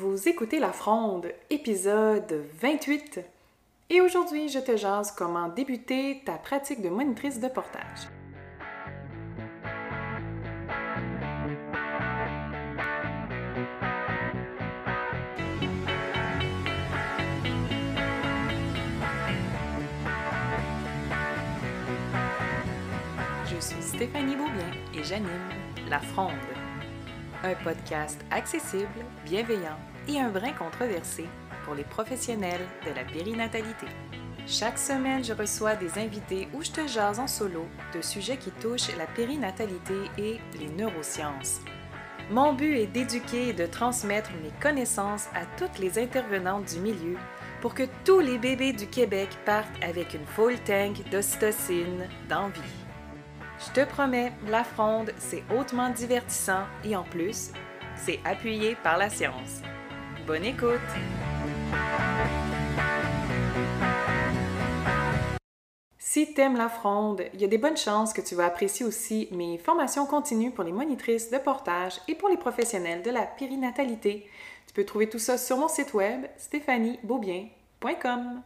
Vous 0.00 0.28
écoutez 0.28 0.60
La 0.60 0.72
Fronde, 0.72 1.26
épisode 1.50 2.44
28. 2.60 3.18
Et 3.90 4.00
aujourd'hui, 4.00 4.48
je 4.48 4.60
te 4.60 4.76
jase 4.76 5.10
comment 5.10 5.48
débuter 5.48 6.22
ta 6.24 6.34
pratique 6.34 6.82
de 6.82 6.88
monitrice 6.88 7.40
de 7.40 7.48
portage. 7.48 8.06
Je 23.46 23.60
suis 23.60 23.82
Stéphanie 23.82 24.36
Beaubien 24.36 24.70
et 24.94 25.02
j'anime 25.02 25.28
La 25.88 25.98
Fronde, 25.98 26.34
un 27.44 27.54
podcast 27.54 28.20
accessible, 28.30 29.04
bienveillant 29.24 29.78
et 30.08 30.18
un 30.20 30.30
brin 30.30 30.52
controversé 30.52 31.26
pour 31.64 31.74
les 31.74 31.84
professionnels 31.84 32.66
de 32.86 32.94
la 32.94 33.04
périnatalité. 33.04 33.86
Chaque 34.46 34.78
semaine, 34.78 35.22
je 35.22 35.34
reçois 35.34 35.76
des 35.76 35.98
invités 35.98 36.48
où 36.54 36.62
je 36.62 36.70
te 36.70 36.86
jase 36.86 37.18
en 37.18 37.26
solo 37.26 37.66
de 37.94 38.00
sujets 38.00 38.38
qui 38.38 38.50
touchent 38.50 38.96
la 38.96 39.06
périnatalité 39.06 39.94
et 40.16 40.38
les 40.58 40.68
neurosciences. 40.68 41.60
Mon 42.30 42.54
but 42.54 42.76
est 42.76 42.86
d'éduquer 42.86 43.48
et 43.48 43.52
de 43.52 43.66
transmettre 43.66 44.30
mes 44.42 44.52
connaissances 44.60 45.26
à 45.34 45.44
toutes 45.56 45.78
les 45.78 45.98
intervenantes 45.98 46.74
du 46.74 46.80
milieu 46.80 47.16
pour 47.60 47.74
que 47.74 47.84
tous 48.04 48.20
les 48.20 48.38
bébés 48.38 48.72
du 48.72 48.86
Québec 48.86 49.28
partent 49.44 49.82
avec 49.82 50.14
une 50.14 50.26
full 50.26 50.58
tank 50.60 51.08
d'ocytocine 51.10 52.08
d'envie. 52.28 52.87
Je 53.58 53.72
te 53.72 53.84
promets, 53.84 54.32
la 54.46 54.62
fronde, 54.62 55.12
c'est 55.18 55.42
hautement 55.52 55.90
divertissant 55.90 56.62
et 56.84 56.94
en 56.94 57.02
plus, 57.02 57.50
c'est 57.96 58.20
appuyé 58.24 58.76
par 58.76 58.98
la 58.98 59.10
science. 59.10 59.62
Bonne 60.26 60.44
écoute! 60.44 60.78
Si 65.98 66.34
t'aimes 66.34 66.56
la 66.56 66.68
fronde, 66.68 67.24
il 67.34 67.40
y 67.40 67.44
a 67.44 67.48
des 67.48 67.58
bonnes 67.58 67.76
chances 67.76 68.12
que 68.12 68.20
tu 68.20 68.34
vas 68.34 68.46
apprécier 68.46 68.86
aussi 68.86 69.28
mes 69.32 69.58
formations 69.58 70.06
continues 70.06 70.52
pour 70.52 70.64
les 70.64 70.72
monitrices 70.72 71.30
de 71.30 71.38
portage 71.38 72.00
et 72.06 72.14
pour 72.14 72.28
les 72.28 72.36
professionnels 72.36 73.02
de 73.02 73.10
la 73.10 73.22
périnatalité. 73.22 74.26
Tu 74.66 74.72
peux 74.72 74.84
trouver 74.84 75.08
tout 75.08 75.18
ça 75.18 75.36
sur 75.36 75.58
mon 75.58 75.68
site 75.68 75.94
web 75.94 76.26
stéphaniebeaubien.com. 76.38 78.42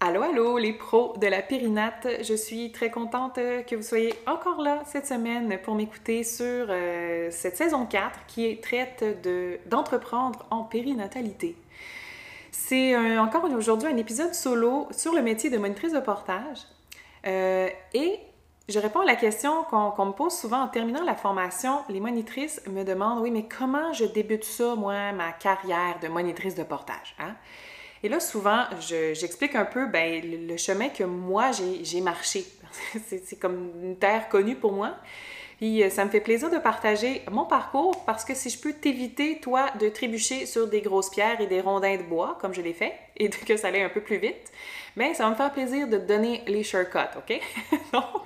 Allô, 0.00 0.22
allô, 0.22 0.58
les 0.58 0.72
pros 0.72 1.14
de 1.16 1.26
la 1.26 1.42
périnate. 1.42 2.06
Je 2.22 2.34
suis 2.34 2.70
très 2.70 2.88
contente 2.88 3.34
que 3.34 3.74
vous 3.74 3.82
soyez 3.82 4.14
encore 4.28 4.62
là 4.62 4.80
cette 4.86 5.08
semaine 5.08 5.58
pour 5.64 5.74
m'écouter 5.74 6.22
sur 6.22 6.66
euh, 6.68 7.28
cette 7.32 7.56
saison 7.56 7.84
4 7.84 8.26
qui 8.28 8.60
traite 8.60 9.04
d'entreprendre 9.66 10.46
en 10.52 10.62
périnatalité. 10.62 11.56
C'est 12.52 12.96
encore 13.18 13.42
aujourd'hui 13.52 13.88
un 13.88 13.96
épisode 13.96 14.34
solo 14.34 14.86
sur 14.92 15.14
le 15.14 15.20
métier 15.20 15.50
de 15.50 15.58
monitrice 15.58 15.92
de 15.92 16.00
portage. 16.00 16.58
Euh, 17.26 17.68
et 17.92 18.20
je 18.68 18.78
réponds 18.78 19.00
à 19.00 19.04
la 19.04 19.16
question 19.16 19.64
qu'on 19.64 20.06
me 20.06 20.12
pose 20.12 20.32
souvent 20.32 20.60
en 20.60 20.68
terminant 20.68 21.02
la 21.02 21.16
formation. 21.16 21.80
Les 21.88 21.98
monitrices 21.98 22.62
me 22.68 22.84
demandent, 22.84 23.20
oui, 23.20 23.32
mais 23.32 23.48
comment 23.48 23.92
je 23.92 24.04
débute 24.04 24.44
ça, 24.44 24.76
moi, 24.76 25.10
ma 25.10 25.32
carrière 25.32 25.98
de 26.00 26.06
monitrice 26.06 26.54
de 26.54 26.62
portage? 26.62 27.16
Hein? 27.18 27.34
Et 28.02 28.08
là, 28.08 28.20
souvent, 28.20 28.64
j'explique 28.80 29.54
un 29.54 29.64
peu 29.64 29.86
ben, 29.86 30.22
le, 30.48 30.56
chemin 30.56 30.88
que 30.88 31.04
moi, 31.04 31.50
j'ai 31.82 32.00
marché. 32.00 32.44
C'est 33.08 33.38
comme 33.38 33.72
une 33.82 33.96
terre 33.96 34.28
connue 34.28 34.56
pour 34.56 34.72
moi. 34.72 34.96
Puis 35.58 35.82
euh, 35.82 35.90
ça 35.90 36.04
me 36.04 36.10
fait 36.10 36.20
plaisir 36.20 36.50
de 36.50 36.58
partager 36.58 37.22
mon 37.30 37.44
parcours 37.44 38.04
parce 38.04 38.24
que 38.24 38.34
si 38.34 38.48
je 38.48 38.60
peux 38.60 38.72
t'éviter, 38.72 39.40
toi, 39.40 39.66
de 39.80 39.88
trébucher 39.88 40.46
sur 40.46 40.68
des 40.68 40.80
grosses 40.80 41.10
pierres 41.10 41.40
et 41.40 41.46
des 41.46 41.60
rondins 41.60 41.96
de 41.96 42.02
bois, 42.02 42.38
comme 42.40 42.54
je 42.54 42.62
l'ai 42.62 42.72
fait, 42.72 42.94
et 43.16 43.28
que 43.28 43.56
ça 43.56 43.68
allait 43.68 43.82
un 43.82 43.88
peu 43.88 44.00
plus 44.00 44.18
vite, 44.18 44.52
mais 44.96 45.14
ça 45.14 45.24
va 45.24 45.30
me 45.30 45.34
faire 45.34 45.52
plaisir 45.52 45.88
de 45.88 45.98
te 45.98 46.06
donner 46.06 46.42
les 46.46 46.62
shortcuts, 46.62 47.18
OK? 47.18 47.40
Donc, 47.92 48.22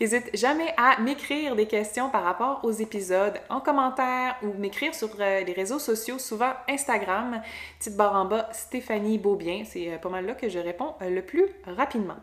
n'hésite 0.00 0.36
jamais 0.36 0.74
à 0.76 1.00
m'écrire 1.00 1.54
des 1.54 1.66
questions 1.66 2.10
par 2.10 2.24
rapport 2.24 2.60
aux 2.64 2.72
épisodes 2.72 3.40
en 3.48 3.60
commentaire 3.60 4.36
ou 4.42 4.52
m'écrire 4.54 4.94
sur 4.94 5.10
euh, 5.20 5.40
les 5.42 5.52
réseaux 5.52 5.78
sociaux, 5.78 6.18
souvent 6.18 6.52
Instagram, 6.68 7.40
petite 7.78 7.96
barre 7.96 8.16
en 8.16 8.24
bas, 8.24 8.48
Stéphanie 8.52 9.18
Beaubien. 9.18 9.62
C'est 9.64 9.92
euh, 9.92 9.98
pas 9.98 10.08
mal 10.08 10.26
là 10.26 10.34
que 10.34 10.48
je 10.48 10.58
réponds 10.58 10.94
le 11.00 11.22
plus 11.22 11.46
rapidement. 11.66 12.16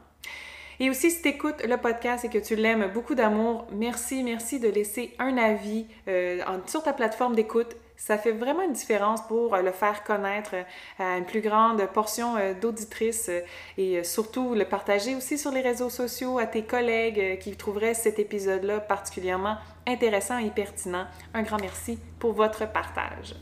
Et 0.80 0.90
aussi, 0.90 1.12
si 1.12 1.22
tu 1.22 1.30
écoutes 1.30 1.64
le 1.64 1.78
podcast 1.78 2.26
et 2.26 2.30
que 2.30 2.38
tu 2.38 2.56
l'aimes, 2.56 2.90
beaucoup 2.94 3.16
d'amour, 3.16 3.68
merci, 3.72 4.24
merci 4.24 4.60
de 4.60 4.68
laisser 4.68 5.14
un 5.20 5.38
avis 5.38 5.86
euh, 6.08 6.42
sur 6.68 6.84
ta 6.84 6.94
plateforme 6.94 7.36
d'écoute. 7.36 7.76
Ça 7.98 8.18
fait 8.18 8.32
vraiment 8.32 8.64
une 8.64 8.74
différence 8.74 9.22
pour 9.28 9.54
euh, 9.54 9.62
le 9.62 9.72
faire 9.72 10.04
connaître 10.04 10.56
euh, 10.56 10.64
à 10.98 11.18
une 11.18 11.26
plus 11.26 11.42
grande 11.42 11.86
portion 11.94 12.36
d'auditrices 12.60 13.30
et 13.78 14.04
surtout 14.04 14.56
le 14.56 14.66
partager 14.66 15.16
aussi 15.16 15.38
sur 15.38 15.52
les 15.52 15.62
réseaux 15.62 15.90
sociaux 15.90 16.40
à 16.40 16.48
tes 16.48 16.64
collègues 16.64 17.38
qui 17.40 17.56
trouveraient 17.56 17.94
cet 17.94 18.18
épisode-là 18.18 18.80
particulièrement 18.80 19.58
intéressant 19.88 20.40
et 20.40 20.50
pertinent. 20.50 21.06
Un 21.34 21.44
grand 21.44 21.60
merci 21.60 22.00
pour 22.20 22.34
votre 22.34 22.72
partage. 22.72 23.36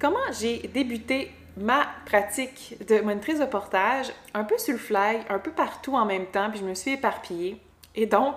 Comment 0.00 0.32
j'ai 0.32 0.58
débuté 0.66 1.30
ma 1.56 1.86
pratique 2.06 2.76
de 2.86 3.00
monitrice 3.00 3.38
de 3.38 3.44
portage 3.44 4.12
un 4.34 4.44
peu 4.44 4.58
sur 4.58 4.72
le 4.72 4.78
fly, 4.78 5.20
un 5.28 5.38
peu 5.38 5.50
partout 5.50 5.94
en 5.94 6.04
même 6.04 6.26
temps, 6.26 6.50
puis 6.50 6.60
je 6.60 6.64
me 6.64 6.74
suis 6.74 6.92
éparpillée. 6.92 7.60
Et 7.94 8.06
donc, 8.06 8.36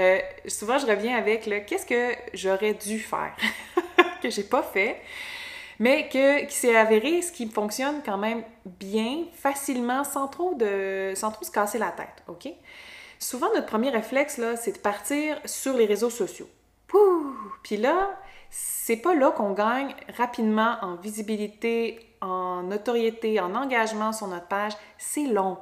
euh, 0.00 0.18
souvent, 0.46 0.78
je 0.78 0.86
reviens 0.86 1.16
avec 1.16 1.46
le 1.46 1.60
qu'est-ce 1.60 1.86
que 1.86 2.16
j'aurais 2.32 2.74
dû 2.74 2.98
faire, 2.98 3.36
que 4.22 4.30
j'ai 4.30 4.44
pas 4.44 4.62
fait, 4.62 5.00
mais 5.78 6.08
que, 6.08 6.46
qui 6.46 6.54
s'est 6.54 6.76
avéré 6.76 7.22
ce 7.22 7.32
qui 7.32 7.48
fonctionne 7.48 8.02
quand 8.04 8.18
même 8.18 8.42
bien, 8.64 9.24
facilement, 9.34 10.04
sans 10.04 10.28
trop, 10.28 10.54
de, 10.54 11.12
sans 11.14 11.30
trop 11.30 11.44
se 11.44 11.50
casser 11.50 11.78
la 11.78 11.90
tête, 11.90 12.22
OK? 12.28 12.48
Souvent, 13.18 13.48
notre 13.54 13.66
premier 13.66 13.90
réflexe, 13.90 14.38
là, 14.38 14.56
c'est 14.56 14.72
de 14.72 14.78
partir 14.78 15.38
sur 15.44 15.76
les 15.76 15.86
réseaux 15.86 16.10
sociaux. 16.10 16.48
Pouh! 16.86 17.36
Puis 17.62 17.76
là, 17.76 18.10
c'est 18.50 18.96
pas 18.96 19.14
là 19.14 19.30
qu'on 19.30 19.52
gagne 19.52 19.94
rapidement 20.16 20.76
en 20.82 20.96
visibilité, 20.96 22.13
en 22.24 22.62
notoriété, 22.62 23.38
en 23.38 23.54
engagement 23.54 24.12
sur 24.12 24.26
notre 24.26 24.48
page, 24.48 24.72
c'est 24.98 25.26
long. 25.26 25.58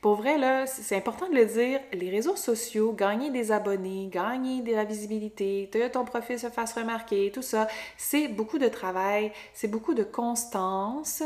Pour 0.00 0.14
vrai, 0.14 0.38
là, 0.38 0.66
c'est 0.66 0.96
important 0.96 1.28
de 1.28 1.34
le 1.34 1.44
dire, 1.44 1.78
les 1.92 2.10
réseaux 2.10 2.36
sociaux, 2.36 2.92
gagner 2.92 3.30
des 3.30 3.52
abonnés, 3.52 4.08
gagner 4.10 4.62
de 4.62 4.72
la 4.72 4.84
visibilité, 4.84 5.68
que 5.70 5.88
ton 5.88 6.04
profil 6.04 6.38
se 6.38 6.48
fasse 6.48 6.72
remarquer, 6.72 7.30
tout 7.30 7.42
ça, 7.42 7.68
c'est 7.98 8.28
beaucoup 8.28 8.58
de 8.58 8.68
travail, 8.68 9.30
c'est 9.52 9.68
beaucoup 9.68 9.92
de 9.92 10.02
constance, 10.02 11.22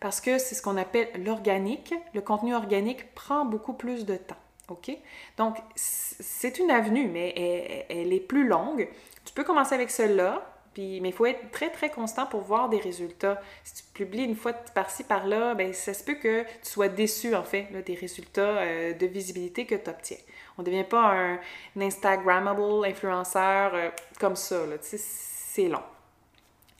parce 0.00 0.22
que 0.22 0.38
c'est 0.38 0.54
ce 0.54 0.62
qu'on 0.62 0.78
appelle 0.78 1.08
l'organique. 1.22 1.94
Le 2.14 2.22
contenu 2.22 2.54
organique 2.54 3.14
prend 3.14 3.44
beaucoup 3.44 3.74
plus 3.74 4.06
de 4.06 4.16
temps. 4.16 4.36
OK? 4.68 4.96
Donc, 5.36 5.56
c'est 5.76 6.58
une 6.58 6.70
avenue, 6.70 7.08
mais 7.08 7.34
elle, 7.36 7.98
elle, 7.98 8.12
est 8.14 8.20
plus 8.20 8.48
longue. 8.48 8.88
Tu 9.26 9.34
peux 9.34 9.44
commencer 9.44 9.74
avec 9.74 9.90
celle-là, 9.90 10.53
mais 10.76 11.08
il 11.08 11.12
faut 11.12 11.26
être 11.26 11.50
très, 11.50 11.70
très 11.70 11.90
constant 11.90 12.26
pour 12.26 12.40
voir 12.40 12.68
des 12.68 12.78
résultats. 12.78 13.40
Si 13.62 13.74
tu 13.74 13.82
publies 13.92 14.24
une 14.24 14.36
fois 14.36 14.52
par-ci, 14.52 15.04
par-là, 15.04 15.54
ben, 15.54 15.72
ça 15.72 15.94
se 15.94 16.04
peut 16.04 16.14
que 16.14 16.42
tu 16.42 16.48
sois 16.70 16.88
déçu, 16.88 17.34
en 17.34 17.44
fait, 17.44 17.68
des 17.84 17.94
résultats 17.94 18.58
euh, 18.58 18.92
de 18.94 19.06
visibilité 19.06 19.66
que 19.66 19.74
tu 19.74 19.90
obtiens. 19.90 20.16
On 20.58 20.62
ne 20.62 20.66
devient 20.66 20.84
pas 20.84 21.12
un, 21.12 21.38
Instagrammable 21.80 22.84
influenceur 22.86 23.74
euh, 23.74 23.90
comme 24.20 24.36
ça. 24.36 24.60
C'est 24.82 25.68
long. 25.68 25.82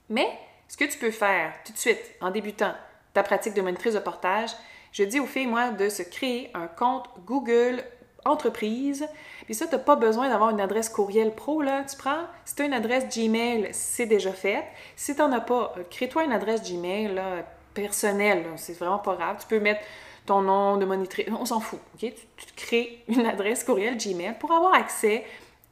Mais 0.09 0.28
ce 0.69 0.76
que 0.76 0.84
tu 0.84 0.99
peux 0.99 1.11
faire 1.11 1.53
tout 1.65 1.72
de 1.72 1.78
suite, 1.78 2.15
en 2.21 2.31
débutant 2.31 2.75
ta 3.12 3.22
pratique 3.22 3.55
de 3.55 3.62
monitrice 3.62 3.94
de 3.94 4.00
portage, 4.00 4.50
je 4.93 5.03
dis 5.03 5.19
aux 5.19 5.26
filles, 5.26 5.47
moi, 5.47 5.71
de 5.71 5.88
se 5.88 6.03
créer 6.03 6.50
un 6.55 6.69
compte 6.69 7.09
Google 7.25 7.82
entreprise. 8.25 9.06
Puis 9.44 9.55
ça, 9.55 9.66
tu 9.66 9.72
n'as 9.72 9.78
pas 9.78 9.97
besoin 9.97 10.28
d'avoir 10.28 10.50
une 10.50 10.60
adresse 10.60 10.88
courriel 10.88 11.34
pro, 11.34 11.62
là. 11.62 11.84
Tu 11.84 11.97
prends, 11.97 12.22
si 12.44 12.55
tu 12.55 12.62
as 12.62 12.65
une 12.66 12.72
adresse 12.72 13.05
Gmail, 13.15 13.69
c'est 13.72 14.06
déjà 14.06 14.32
fait. 14.32 14.65
Si 14.97 15.15
tu 15.15 15.21
n'en 15.21 15.32
as 15.32 15.41
pas, 15.41 15.75
euh, 15.77 15.82
crée-toi 15.91 16.25
une 16.25 16.32
adresse 16.32 16.62
Gmail 16.62 17.14
là, 17.14 17.44
personnelle, 17.75 18.44
c'est 18.56 18.76
vraiment 18.79 18.99
pas 18.99 19.14
grave. 19.14 19.37
Tu 19.41 19.46
peux 19.46 19.61
mettre 19.61 19.81
ton 20.26 20.41
nom 20.41 20.79
de 20.79 20.85
monitrice, 20.85 21.26
on 21.38 21.44
s'en 21.44 21.61
fout, 21.61 21.81
OK? 21.94 22.12
Tu, 22.37 22.46
crées 22.56 23.05
une 23.08 23.26
adresse 23.26 23.64
courriel 23.64 23.96
Gmail 23.96 24.37
pour 24.38 24.52
avoir 24.52 24.75
accès 24.75 25.25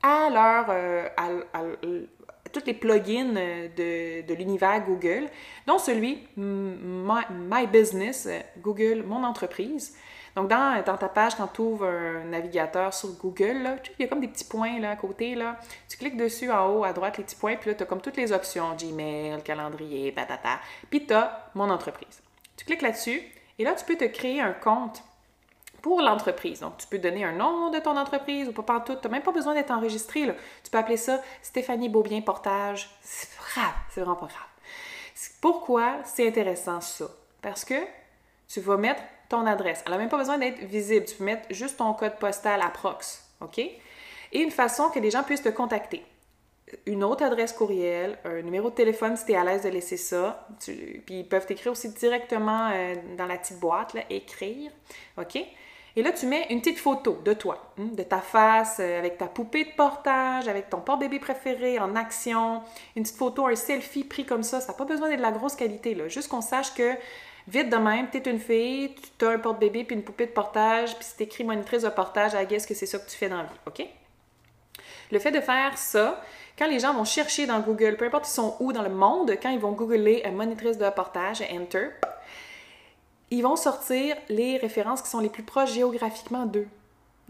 à 0.02 0.28
leur, 0.30 0.66
euh, 0.68 1.08
à, 1.16 1.62
tous 2.52 2.66
les 2.66 2.74
plugins 2.74 3.32
de, 3.32 4.26
de 4.26 4.34
l'univers 4.34 4.84
Google, 4.84 5.28
dont 5.66 5.78
celui 5.78 6.26
My 6.36 7.66
Business, 7.72 8.26
euh, 8.26 8.40
Google 8.60 9.04
Mon 9.06 9.24
Entreprise. 9.24 9.96
Donc, 10.34 10.48
dans, 10.48 10.82
ta 10.82 11.08
page, 11.08 11.34
quand 11.34 11.46
tu 11.48 11.60
ouvres 11.60 11.86
un 11.86 12.24
navigateur 12.24 12.92
sur 12.94 13.10
Google, 13.10 13.78
il 13.98 14.02
y 14.02 14.04
a 14.04 14.08
comme 14.08 14.20
des 14.20 14.28
petits 14.28 14.44
points 14.44 14.78
là, 14.80 14.90
à 14.92 14.96
côté. 14.96 15.34
Là. 15.34 15.58
Tu 15.88 15.96
cliques 15.96 16.16
dessus 16.16 16.50
en 16.50 16.68
haut, 16.68 16.84
à 16.84 16.92
droite, 16.92 17.18
les 17.18 17.24
petits 17.24 17.36
points, 17.36 17.56
puis 17.56 17.70
là, 17.70 17.76
tu 17.76 17.82
as 17.82 17.86
comme 17.86 18.00
toutes 18.00 18.16
les 18.16 18.32
options 18.32 18.74
Gmail, 18.74 19.42
calendrier, 19.42 20.12
patata. 20.12 20.58
Puis 20.88 21.06
tu 21.06 21.12
as 21.12 21.50
mon 21.54 21.68
entreprise. 21.68 22.22
Tu 22.56 22.64
cliques 22.64 22.82
là-dessus 22.82 23.22
et 23.58 23.64
là, 23.64 23.74
tu 23.74 23.84
peux 23.84 23.96
te 23.96 24.04
créer 24.04 24.40
un 24.40 24.52
compte 24.52 25.02
pour 25.82 26.00
l'entreprise. 26.00 26.60
Donc, 26.60 26.78
tu 26.78 26.86
peux 26.86 26.98
donner 26.98 27.24
un 27.24 27.32
nom 27.32 27.70
de 27.70 27.78
ton 27.78 27.96
entreprise 27.96 28.48
ou 28.48 28.52
pas 28.52 28.80
tout. 28.80 28.94
Tu 28.94 29.06
n'as 29.06 29.10
même 29.10 29.22
pas 29.22 29.32
besoin 29.32 29.54
d'être 29.54 29.72
enregistré. 29.72 30.26
Là. 30.26 30.34
Tu 30.62 30.70
peux 30.70 30.78
appeler 30.78 30.96
ça 30.96 31.20
Stéphanie 31.42 31.88
Beaubien 31.88 32.22
Portage. 32.22 32.88
C'est 33.02 33.28
grave, 33.36 33.74
c'est 33.90 34.00
vraiment 34.00 34.16
pas 34.16 34.26
grave. 34.26 34.46
Pourquoi 35.40 35.96
c'est 36.04 36.26
intéressant 36.26 36.80
ça? 36.80 37.06
Parce 37.42 37.64
que 37.64 37.74
tu 38.48 38.60
vas 38.60 38.76
mettre 38.76 39.02
ton 39.32 39.46
adresse. 39.46 39.82
Elle 39.84 39.92
n'a 39.92 39.98
même 39.98 40.08
pas 40.08 40.18
besoin 40.18 40.38
d'être 40.38 40.60
visible. 40.60 41.06
Tu 41.06 41.16
peux 41.16 41.24
mettre 41.24 41.46
juste 41.50 41.78
ton 41.78 41.92
code 41.94 42.16
postal 42.18 42.60
à 42.62 42.68
prox. 42.68 43.28
OK? 43.40 43.58
Et 43.58 43.80
une 44.32 44.50
façon 44.50 44.90
que 44.90 44.98
les 44.98 45.10
gens 45.10 45.22
puissent 45.22 45.42
te 45.42 45.48
contacter. 45.48 46.04
Une 46.86 47.04
autre 47.04 47.24
adresse 47.24 47.52
courriel, 47.52 48.18
un 48.24 48.40
numéro 48.40 48.70
de 48.70 48.74
téléphone 48.74 49.16
si 49.16 49.26
tu 49.26 49.32
es 49.32 49.36
à 49.36 49.44
l'aise 49.44 49.62
de 49.62 49.68
laisser 49.68 49.98
ça. 49.98 50.46
puis 50.64 51.02
ils 51.08 51.28
peuvent 51.28 51.44
t'écrire 51.44 51.72
aussi 51.72 51.90
directement 51.90 52.70
euh, 52.72 52.94
dans 53.18 53.26
la 53.26 53.36
petite 53.36 53.58
boîte, 53.58 53.92
là, 53.92 54.02
écrire. 54.08 54.70
OK? 55.18 55.38
Et 55.94 56.02
là, 56.02 56.12
tu 56.12 56.26
mets 56.26 56.46
une 56.48 56.60
petite 56.60 56.78
photo 56.78 57.18
de 57.22 57.34
toi, 57.34 57.72
hein, 57.78 57.88
de 57.92 58.02
ta 58.02 58.20
face, 58.20 58.78
euh, 58.80 58.98
avec 58.98 59.18
ta 59.18 59.26
poupée 59.26 59.64
de 59.64 59.72
portage, 59.76 60.48
avec 60.48 60.70
ton 60.70 60.80
porte-bébé 60.80 61.18
préféré 61.18 61.78
en 61.78 61.94
action, 61.96 62.62
une 62.96 63.02
petite 63.02 63.18
photo, 63.18 63.46
un 63.46 63.54
selfie 63.54 64.04
pris 64.04 64.24
comme 64.24 64.42
ça. 64.42 64.60
Ça 64.60 64.72
n'a 64.72 64.78
pas 64.78 64.86
besoin 64.86 65.08
d'être 65.08 65.18
de 65.18 65.22
la 65.22 65.32
grosse 65.32 65.54
qualité, 65.54 65.94
là. 65.94 66.08
Juste 66.08 66.28
qu'on 66.28 66.40
sache 66.40 66.72
que, 66.72 66.94
vite 67.48 67.70
de 67.70 67.76
même, 67.76 68.08
tu 68.10 68.18
es 68.18 68.30
une 68.30 68.38
fille, 68.38 68.94
tu 69.18 69.24
as 69.24 69.30
un 69.30 69.38
porte-bébé 69.38 69.84
puis 69.84 69.96
une 69.96 70.02
poupée 70.02 70.26
de 70.26 70.32
portage, 70.32 70.94
puis 70.96 71.04
c'est 71.08 71.24
écrit 71.24 71.44
monitrice 71.44 71.82
de 71.82 71.88
portage, 71.88 72.34
à 72.34 72.44
guess 72.44 72.66
que 72.66 72.74
c'est 72.74 72.86
ça 72.86 72.98
que 72.98 73.08
tu 73.08 73.16
fais 73.16 73.28
dans 73.28 73.38
la 73.38 73.44
vie, 73.44 73.60
OK? 73.66 73.86
Le 75.10 75.18
fait 75.18 75.30
de 75.30 75.40
faire 75.40 75.76
ça, 75.76 76.22
quand 76.58 76.66
les 76.66 76.78
gens 76.78 76.94
vont 76.94 77.04
chercher 77.04 77.46
dans 77.46 77.60
Google, 77.60 77.96
peu 77.96 78.06
importe 78.06 78.28
ils 78.28 78.32
sont 78.32 78.56
où 78.60 78.72
dans 78.72 78.82
le 78.82 78.90
monde, 78.90 79.32
quand 79.42 79.50
ils 79.50 79.60
vont 79.60 79.72
googler 79.72 80.22
monitrice 80.32 80.78
de 80.78 80.88
portage, 80.90 81.42
enter, 81.42 81.90
ils 83.30 83.42
vont 83.42 83.56
sortir 83.56 84.16
les 84.28 84.58
références 84.58 85.02
qui 85.02 85.08
sont 85.08 85.20
les 85.20 85.30
plus 85.30 85.42
proches 85.42 85.72
géographiquement 85.72 86.44
d'eux. 86.44 86.68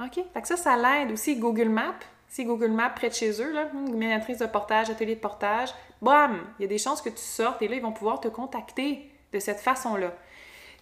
OK? 0.00 0.20
Fait 0.34 0.42
que 0.42 0.48
ça, 0.48 0.56
ça 0.56 0.76
l'aide 0.76 1.12
aussi 1.12 1.36
Google 1.36 1.68
Maps. 1.68 1.94
Si 2.28 2.44
Google 2.44 2.70
Maps 2.70 2.90
près 2.90 3.08
de 3.08 3.14
chez 3.14 3.42
eux, 3.42 3.52
là, 3.52 3.66
médiatrice 3.72 4.38
de 4.38 4.46
portage, 4.46 4.90
atelier 4.90 5.14
de 5.14 5.20
portage, 5.20 5.68
bam! 6.00 6.40
Il 6.58 6.62
y 6.62 6.64
a 6.64 6.68
des 6.68 6.78
chances 6.78 7.02
que 7.02 7.10
tu 7.10 7.18
sortes 7.18 7.62
et 7.62 7.68
là, 7.68 7.76
ils 7.76 7.82
vont 7.82 7.92
pouvoir 7.92 8.20
te 8.20 8.28
contacter 8.28 9.11
de 9.32 9.38
cette 9.38 9.60
façon-là. 9.60 10.14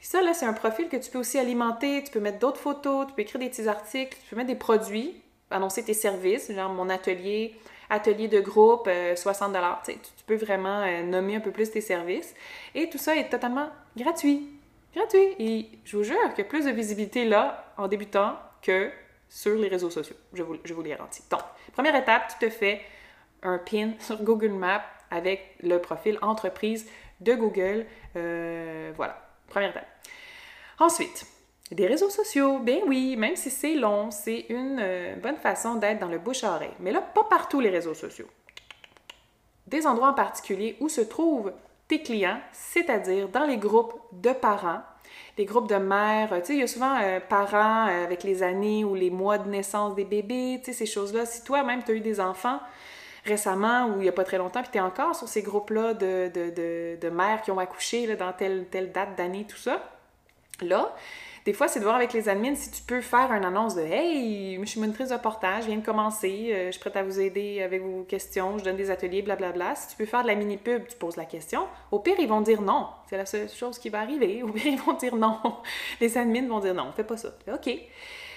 Ça, 0.01 0.23
là, 0.23 0.33
c'est 0.33 0.47
un 0.47 0.53
profil 0.53 0.89
que 0.89 0.97
tu 0.97 1.11
peux 1.11 1.19
aussi 1.19 1.39
alimenter. 1.39 2.03
Tu 2.03 2.11
peux 2.11 2.21
mettre 2.21 2.39
d'autres 2.39 2.61
photos, 2.61 3.07
tu 3.07 3.13
peux 3.13 3.23
écrire 3.23 3.41
des 3.41 3.51
petits 3.51 3.69
articles, 3.69 4.17
tu 4.23 4.31
peux 4.31 4.37
mettre 4.37 4.49
des 4.49 4.55
produits, 4.55 5.21
annoncer 5.51 5.85
tes 5.85 5.95
services, 5.95 6.51
genre 6.51 6.73
mon 6.73 6.89
atelier, 6.89 7.55
atelier 7.91 8.29
de 8.29 8.41
groupe, 8.41 8.89
60 9.15 9.55
euh, 9.55 9.61
tu, 9.85 9.93
tu 9.93 10.25
peux 10.27 10.37
vraiment 10.37 10.83
euh, 10.83 11.03
nommer 11.03 11.37
un 11.37 11.41
peu 11.41 11.51
plus 11.51 11.71
tes 11.71 11.81
services. 11.81 12.35
Et 12.75 12.89
tout 12.89 12.99
ça 12.99 13.17
est 13.17 13.29
totalement 13.29 13.69
gratuit 13.97 14.49
gratuit. 14.95 15.35
Et 15.39 15.69
je 15.85 15.97
vous 15.97 16.03
jure 16.03 16.19
a 16.23 16.45
plus 16.45 16.65
de 16.65 16.71
visibilité 16.71 17.25
là 17.25 17.73
en 17.77 17.89
débutant 17.89 18.37
que 18.63 18.91
sur 19.29 19.57
les 19.57 19.69
réseaux 19.69 19.91
sociaux. 19.91 20.17
Je 20.33 20.43
vous, 20.43 20.57
je 20.65 20.75
vous 20.75 20.83
le 20.83 20.89
garantis. 20.89 21.23
Donc, 21.31 21.43
première 21.73 21.95
étape, 21.95 22.29
tu 22.29 22.47
te 22.47 22.51
fais 22.51 22.81
un 23.43 23.59
pin 23.59 23.93
sur 24.01 24.23
Google 24.23 24.51
Maps 24.51 24.85
avec 25.11 25.57
le 25.63 25.79
profil 25.79 26.19
entreprise 26.23 26.89
de 27.21 27.35
Google. 27.35 27.87
Euh, 28.17 28.93
voilà, 28.97 29.23
première 29.49 29.71
étape. 29.71 29.87
Ensuite, 30.79 31.27
des 31.71 31.87
réseaux 31.87 32.11
sociaux, 32.11 32.59
ben 32.59 32.81
oui, 32.87 33.17
même 33.17 33.37
si 33.37 33.51
c'est 33.51 33.75
long, 33.75 34.11
c'est 34.11 34.47
une 34.49 34.79
euh, 34.81 35.15
bonne 35.17 35.37
façon 35.37 35.77
d'être 35.77 36.01
dans 36.01 36.09
le 36.09 36.19
bouche-à-oreille. 36.19 36.75
Mais 36.81 36.91
là, 36.91 37.01
pas 37.01 37.25
partout 37.25 37.61
les 37.61 37.71
réseaux 37.71 37.95
sociaux. 37.95 38.27
Des 39.67 39.87
endroits 39.87 40.09
en 40.09 40.15
particulier 40.15 40.77
où 40.81 40.89
se 40.89 41.01
trouvent 41.01 41.53
tes 41.87 42.03
clients, 42.03 42.41
c'est-à-dire 42.53 43.29
dans 43.29 43.45
les 43.45 43.57
groupes 43.57 43.95
de 44.13 44.33
parents, 44.33 44.81
les 45.39 45.45
groupes 45.45 45.69
de 45.69 45.77
mères. 45.77 46.31
Tu 46.41 46.47
sais, 46.47 46.55
il 46.55 46.61
y 46.61 46.63
a 46.63 46.67
souvent 46.67 46.99
euh, 47.01 47.21
parents 47.21 47.87
euh, 47.89 48.05
avec 48.05 48.25
les 48.25 48.43
années 48.43 48.85
ou 48.85 48.95
les 48.95 49.11
mois 49.11 49.39
de 49.39 49.49
naissance 49.49 49.95
des 49.95 50.05
bébés, 50.05 50.61
tu 50.65 50.73
sais, 50.73 50.73
ces 50.73 50.87
choses-là. 50.87 51.25
Si 51.25 51.45
toi-même, 51.45 51.85
tu 51.85 51.93
as 51.93 51.95
eu 51.95 52.01
des 52.01 52.21
enfants 52.21 52.59
récemment 53.25 53.87
ou 53.87 53.97
il 53.97 54.03
n'y 54.03 54.09
a 54.09 54.13
pas 54.13 54.25
très 54.25 54.39
longtemps, 54.39 54.63
puis 54.63 54.71
tu 54.73 54.79
es 54.79 54.81
encore 54.81 55.15
sur 55.15 55.29
ces 55.29 55.43
groupes-là 55.43 55.95
de, 55.95 56.31
de, 56.33 56.97
de, 57.01 57.11
mères 57.11 57.43
qui 57.43 57.51
ont 57.51 57.59
accouché 57.59 58.07
là, 58.07 58.17
dans 58.17 58.33
telle, 58.33 58.67
telle 58.71 58.93
date 58.93 59.17
d'année, 59.17 59.47
tout 59.49 59.57
ça, 59.57 59.83
là, 60.63 60.95
des 61.47 61.55
fois, 61.55 61.69
c'est 61.69 61.79
de 61.79 61.85
voir 61.85 61.97
avec 61.97 62.13
les 62.13 62.29
admins 62.29 62.55
si 62.55 62.71
tu 62.71 62.83
peux 62.83 63.01
faire 63.01 63.33
une 63.33 63.45
annonce 63.45 63.75
de 63.75 63.81
Hey, 63.81 64.59
je 64.61 64.65
suis 64.67 64.79
monitrice 64.79 65.09
de 65.09 65.17
portage, 65.17 65.63
je 65.63 65.69
viens 65.69 65.79
de 65.79 65.85
commencer, 65.85 66.51
euh, 66.53 66.67
je 66.67 66.73
suis 66.73 66.81
prête 66.81 66.97
à 66.97 67.03
vous 67.03 67.19
aider 67.19 67.63
avec 67.63 67.83
vos 67.83 68.03
questions, 68.03 68.59
je 68.59 68.65
donne 68.65 68.77
des 68.77 68.91
ateliers, 68.91 69.23
blablabla. 69.23 69.75
Si 69.75 69.89
tu 69.89 69.97
peux 69.97 70.05
faire 70.05 70.23
de 70.23 70.27
la 70.27 70.35
mini-pub, 70.35 70.87
tu 70.87 70.97
poses 70.97 71.17
la 71.17 71.25
question. 71.25 71.67
Au 71.91 71.99
pire, 71.99 72.17
ils 72.19 72.29
vont 72.29 72.43
dire 72.43 72.61
non. 72.61 72.89
C'est 73.09 73.17
la 73.17 73.25
seule 73.25 73.49
chose 73.49 73.79
qui 73.79 73.89
va 73.89 74.01
arriver. 74.01 74.43
Au 74.43 74.49
pire, 74.49 74.67
ils 74.73 74.79
vont 74.79 74.93
dire 74.93 75.17
non. 75.17 75.39
Les 76.01 76.19
admins 76.19 76.47
vont 76.47 76.61
dire 76.61 76.75
non, 76.75 76.93
fais 76.93 77.05
pas 77.05 77.17
ça. 77.17 77.31
OK. 77.51 77.71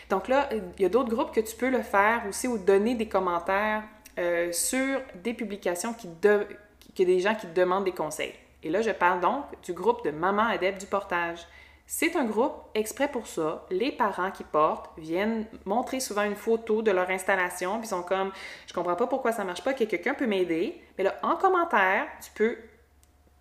Donc 0.09 0.29
là, 0.29 0.47
il 0.77 0.81
y 0.81 0.85
a 0.85 0.89
d'autres 0.89 1.09
groupes 1.09 1.33
que 1.33 1.41
tu 1.41 1.55
peux 1.57 1.69
le 1.69 1.81
faire 1.81 2.23
aussi 2.29 2.47
ou 2.47 2.57
donner 2.57 2.95
des 2.95 3.07
commentaires 3.07 3.83
euh, 4.19 4.51
sur 4.51 5.01
des 5.15 5.33
publications 5.33 5.93
qui, 5.93 6.07
que 6.21 7.03
des 7.03 7.19
gens 7.19 7.35
qui 7.35 7.47
demandent 7.47 7.85
des 7.85 7.91
conseils. 7.91 8.33
Et 8.61 8.69
là, 8.69 8.81
je 8.81 8.91
parle 8.91 9.19
donc 9.19 9.45
du 9.63 9.73
groupe 9.73 10.05
de 10.05 10.11
Maman 10.11 10.43
Adepte 10.43 10.79
du 10.79 10.87
portage. 10.87 11.39
C'est 11.85 12.15
un 12.15 12.23
groupe 12.23 12.53
exprès 12.73 13.09
pour 13.09 13.27
ça. 13.27 13.65
Les 13.69 13.91
parents 13.91 14.31
qui 14.31 14.43
portent 14.43 14.89
viennent 14.97 15.45
montrer 15.65 15.99
souvent 15.99 16.23
une 16.23 16.35
photo 16.35 16.81
de 16.81 16.91
leur 16.91 17.09
installation, 17.09 17.79
puis 17.79 17.87
sont 17.87 18.03
comme 18.03 18.31
Je 18.67 18.73
comprends 18.73 18.95
pas 18.95 19.07
pourquoi 19.07 19.31
ça 19.33 19.43
marche 19.43 19.63
pas, 19.63 19.73
que 19.73 19.83
quelqu'un 19.83 20.13
peut 20.13 20.25
m'aider. 20.25 20.81
Mais 20.97 21.03
là, 21.03 21.15
en 21.23 21.35
commentaire, 21.35 22.07
tu 22.21 22.31
peux 22.31 22.57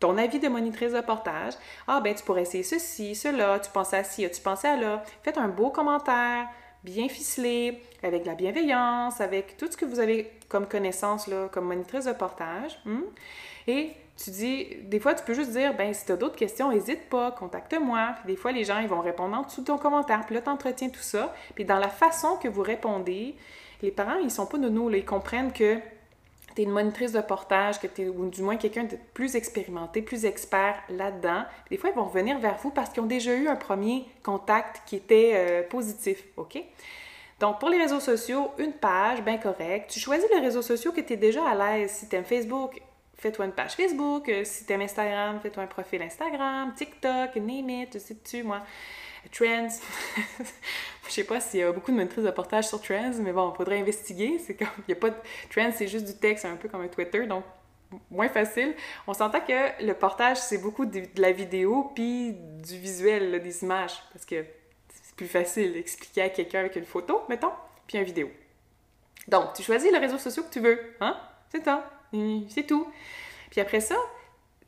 ton 0.00 0.18
avis 0.18 0.40
de 0.40 0.48
monitrice 0.48 0.92
de 0.92 1.00
portage. 1.00 1.52
Ah, 1.86 2.00
ben, 2.00 2.12
tu 2.12 2.24
pourrais 2.24 2.42
essayer 2.42 2.64
ceci, 2.64 3.14
cela, 3.14 3.60
tu 3.60 3.70
pensais 3.70 3.98
à 3.98 4.04
ci, 4.04 4.28
tu 4.28 4.40
pensais 4.40 4.68
à 4.68 4.76
là. 4.76 5.04
Faites 5.22 5.38
un 5.38 5.46
beau 5.46 5.70
commentaire, 5.70 6.48
bien 6.84 7.08
ficelé, 7.08 7.80
avec 8.02 8.26
la 8.26 8.34
bienveillance, 8.34 9.20
avec 9.20 9.56
tout 9.56 9.70
ce 9.70 9.76
que 9.76 9.84
vous 9.84 10.00
avez 10.00 10.30
comme 10.48 10.66
connaissance, 10.66 11.28
comme 11.52 11.66
monitrice 11.66 12.04
de 12.04 12.12
portage. 12.12 12.78
Hmm? 12.84 13.02
Et 13.66 13.92
tu 14.22 14.30
dis, 14.30 14.66
des 14.82 15.00
fois, 15.00 15.14
tu 15.14 15.24
peux 15.24 15.34
juste 15.34 15.52
dire, 15.52 15.74
ben 15.74 15.94
si 15.94 16.04
tu 16.04 16.12
as 16.12 16.16
d'autres 16.16 16.36
questions, 16.36 16.70
n'hésite 16.70 17.08
pas, 17.08 17.30
contacte-moi. 17.30 18.16
Des 18.26 18.36
fois, 18.36 18.52
les 18.52 18.64
gens, 18.64 18.78
ils 18.78 18.88
vont 18.88 19.00
répondre 19.00 19.36
en 19.36 19.42
dessous 19.42 19.62
de 19.62 19.66
ton 19.66 19.78
commentaire. 19.78 20.24
Puis 20.26 20.34
là, 20.34 20.42
tu 20.42 20.90
tout 20.90 21.00
ça. 21.00 21.34
Puis 21.54 21.64
dans 21.64 21.78
la 21.78 21.88
façon 21.88 22.36
que 22.36 22.48
vous 22.48 22.62
répondez, 22.62 23.34
les 23.80 23.90
parents, 23.90 24.18
ils 24.22 24.30
sont 24.30 24.46
pas 24.46 24.58
nounous, 24.58 24.88
là. 24.88 24.98
Ils 24.98 25.04
comprennent 25.04 25.52
que 25.52 25.78
tu 26.54 26.62
es 26.62 26.64
une 26.64 26.70
monitrice 26.70 27.12
de 27.12 27.20
portage, 27.20 27.80
que 27.80 27.86
ou 28.08 28.28
du 28.28 28.42
moins 28.42 28.56
quelqu'un 28.56 28.84
de 28.84 28.96
plus 29.14 29.36
expérimenté, 29.36 30.02
plus 30.02 30.24
expert 30.24 30.82
là-dedans. 30.88 31.44
Des 31.70 31.76
fois, 31.76 31.90
ils 31.90 31.96
vont 31.96 32.04
revenir 32.04 32.38
vers 32.38 32.56
vous 32.56 32.70
parce 32.70 32.90
qu'ils 32.90 33.02
ont 33.02 33.06
déjà 33.06 33.34
eu 33.34 33.48
un 33.48 33.56
premier 33.56 34.06
contact 34.22 34.82
qui 34.86 34.96
était 34.96 35.32
euh, 35.34 35.62
positif, 35.68 36.24
OK? 36.36 36.62
Donc, 37.40 37.58
pour 37.58 37.68
les 37.70 37.78
réseaux 37.78 38.00
sociaux, 38.00 38.52
une 38.58 38.72
page, 38.72 39.22
bien 39.22 39.36
correct. 39.36 39.90
Tu 39.90 39.98
choisis 39.98 40.28
les 40.30 40.38
réseaux 40.38 40.62
sociaux 40.62 40.92
que 40.92 41.00
tu 41.00 41.14
es 41.14 41.16
déjà 41.16 41.44
à 41.44 41.54
l'aise. 41.54 41.90
Si 41.90 42.08
tu 42.08 42.14
aimes 42.14 42.24
Facebook, 42.24 42.80
fais-toi 43.16 43.46
une 43.46 43.52
page 43.52 43.72
Facebook. 43.72 44.28
Euh, 44.28 44.44
si 44.44 44.64
tu 44.64 44.72
aimes 44.72 44.82
Instagram, 44.82 45.40
fais-toi 45.42 45.64
un 45.64 45.66
profil 45.66 46.02
Instagram, 46.02 46.72
TikTok, 46.76 47.34
name 47.36 47.70
it, 47.70 47.94
je 47.94 47.98
sais 47.98 48.16
tu 48.22 48.42
moi. 48.42 48.62
Trends. 49.30 49.68
je 51.06 51.10
sais 51.10 51.24
pas 51.24 51.40
s'il 51.40 51.60
y 51.60 51.62
a 51.62 51.72
beaucoup 51.72 51.92
de 51.92 51.96
maîtrise 51.96 52.24
de 52.24 52.30
portage 52.30 52.68
sur 52.68 52.80
Trends, 52.80 53.14
mais 53.20 53.32
bon, 53.32 53.52
il 53.52 53.56
faudrait 53.56 53.78
investiguer. 53.78 54.38
C'est 54.38 54.54
comme, 54.54 54.68
il 54.88 54.90
y 54.90 54.92
a 54.92 54.96
pas 54.96 55.10
de... 55.10 55.16
Trends, 55.50 55.72
c'est 55.76 55.88
juste 55.88 56.06
du 56.06 56.14
texte, 56.14 56.44
un 56.44 56.56
peu 56.56 56.68
comme 56.68 56.82
un 56.82 56.88
Twitter, 56.88 57.26
donc 57.26 57.44
moins 58.10 58.28
facile. 58.28 58.74
On 59.06 59.14
s'entend 59.14 59.40
que 59.40 59.84
le 59.84 59.92
portage, 59.94 60.38
c'est 60.38 60.58
beaucoup 60.58 60.86
de, 60.86 61.02
la 61.16 61.32
vidéo 61.32 61.92
puis 61.94 62.32
du 62.32 62.78
visuel, 62.78 63.42
des 63.42 63.62
images, 63.62 64.02
parce 64.12 64.24
que 64.24 64.44
c'est 64.88 65.14
plus 65.14 65.26
facile 65.26 65.74
d'expliquer 65.74 66.22
à 66.22 66.28
quelqu'un 66.28 66.60
avec 66.60 66.76
une 66.76 66.84
photo, 66.84 67.22
mettons, 67.28 67.52
puis 67.86 67.98
une 67.98 68.04
vidéo. 68.04 68.30
Donc, 69.28 69.52
tu 69.54 69.62
choisis 69.62 69.92
le 69.92 69.98
réseau 69.98 70.18
social 70.18 70.46
que 70.46 70.52
tu 70.52 70.60
veux, 70.60 70.78
hein? 71.00 71.16
C'est 71.50 71.64
ça. 71.64 71.90
C'est 72.48 72.66
tout. 72.66 72.86
Puis 73.50 73.60
après 73.60 73.80
ça, 73.80 73.96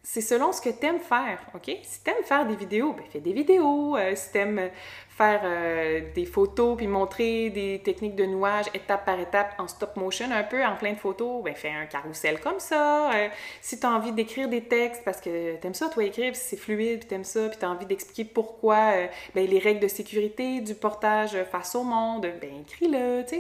c'est 0.06 0.20
selon 0.20 0.52
ce 0.52 0.60
que 0.60 0.68
tu 0.68 0.84
aimes 0.84 1.00
faire, 1.00 1.40
OK? 1.54 1.78
Si 1.82 2.04
tu 2.04 2.10
aimes 2.10 2.24
faire 2.24 2.46
des 2.46 2.56
vidéos, 2.56 2.92
ben 2.92 3.04
fais 3.08 3.20
des 3.20 3.32
vidéos. 3.32 3.96
Euh, 3.96 4.14
si 4.14 4.32
tu 4.32 4.38
aimes 4.38 4.68
faire 5.08 5.40
euh, 5.44 6.12
des 6.14 6.26
photos 6.26 6.76
puis 6.76 6.86
montrer 6.86 7.48
des 7.48 7.80
techniques 7.82 8.14
de 8.14 8.26
nouage 8.26 8.66
étape 8.74 9.06
par 9.06 9.18
étape 9.18 9.54
en 9.58 9.66
stop 9.66 9.96
motion 9.96 10.30
un 10.30 10.42
peu, 10.42 10.62
en 10.62 10.76
plein 10.76 10.92
de 10.92 10.98
photos, 10.98 11.42
ben 11.42 11.54
fais 11.54 11.70
un 11.70 11.86
carrousel 11.86 12.38
comme 12.40 12.60
ça. 12.60 13.14
Euh, 13.14 13.28
si 13.62 13.80
tu 13.80 13.86
as 13.86 13.90
envie 13.90 14.12
d'écrire 14.12 14.46
des 14.46 14.64
textes 14.64 15.02
parce 15.06 15.22
que 15.22 15.56
tu 15.56 15.66
aimes 15.66 15.72
ça, 15.72 15.88
toi, 15.88 16.04
écrire, 16.04 16.36
c'est 16.36 16.58
fluide, 16.58 16.98
puis 16.98 17.08
tu 17.08 17.14
aimes 17.14 17.24
ça, 17.24 17.48
puis 17.48 17.58
tu 17.58 17.64
as 17.64 17.70
envie 17.70 17.86
d'expliquer 17.86 18.26
pourquoi 18.26 18.92
ben, 19.34 19.48
les 19.48 19.58
règles 19.58 19.80
de 19.80 19.88
sécurité 19.88 20.60
du 20.60 20.74
portage 20.74 21.42
face 21.50 21.74
au 21.74 21.82
monde, 21.82 22.28
ben 22.42 22.60
écris-le, 22.60 23.24
tu. 23.26 23.36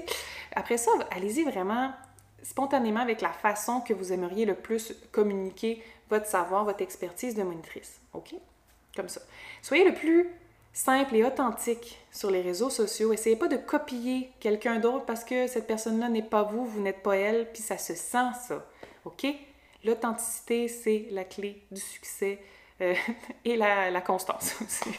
Après 0.56 0.78
ça, 0.78 0.90
allez-y 1.10 1.44
vraiment 1.44 1.90
spontanément 2.42 3.00
avec 3.00 3.20
la 3.20 3.30
façon 3.30 3.80
que 3.80 3.92
vous 3.92 4.12
aimeriez 4.12 4.44
le 4.44 4.54
plus 4.54 4.94
communiquer 5.10 5.82
votre 6.14 6.26
savoir, 6.26 6.64
votre 6.64 6.82
expertise 6.82 7.34
de 7.34 7.42
monitrice. 7.42 8.00
OK? 8.12 8.34
Comme 8.94 9.08
ça. 9.08 9.20
Soyez 9.62 9.84
le 9.84 9.94
plus 9.94 10.30
simple 10.72 11.16
et 11.16 11.24
authentique 11.24 11.98
sur 12.12 12.30
les 12.30 12.40
réseaux 12.40 12.70
sociaux. 12.70 13.12
Essayez 13.12 13.36
pas 13.36 13.48
de 13.48 13.56
copier 13.56 14.30
quelqu'un 14.40 14.78
d'autre 14.78 15.04
parce 15.06 15.24
que 15.24 15.46
cette 15.46 15.66
personne-là 15.66 16.08
n'est 16.08 16.22
pas 16.22 16.44
vous, 16.44 16.64
vous 16.66 16.80
n'êtes 16.80 17.02
pas 17.02 17.16
elle, 17.16 17.50
puis 17.52 17.62
ça 17.62 17.78
se 17.78 17.94
sent 17.94 18.30
ça. 18.46 18.64
OK? 19.04 19.26
L'authenticité, 19.84 20.68
c'est 20.68 21.06
la 21.10 21.24
clé 21.24 21.62
du 21.70 21.80
succès 21.80 22.38
euh, 22.80 22.94
et 23.44 23.56
la, 23.56 24.00
constance 24.00 24.54
aussi, 24.64 24.90